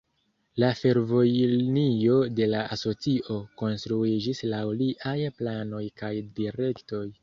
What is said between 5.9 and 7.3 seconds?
kaj direktoj.